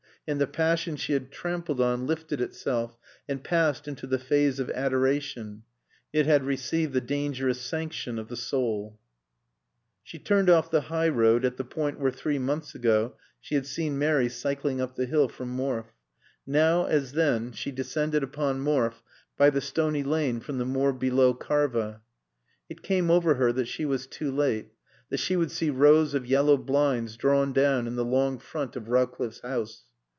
[0.27, 2.95] And the passion she had trampled on lifted itself
[3.27, 5.63] and passed into the phase of adoration.
[6.13, 8.99] It had received the dangerous sanction of the soul.
[10.03, 13.65] She turned off the high road at the point where, three months ago, she had
[13.65, 15.91] seen Mary cycling up the hill from Morfe.
[16.45, 19.01] Now, as then, she descended upon Morfe
[19.37, 22.03] by the stony lane from the moor below Karva.
[22.69, 24.69] It came over her that she was too late,
[25.09, 28.87] that she would see rows of yellow blinds drawn down in the long front of
[28.87, 29.85] Rowcliffe's house.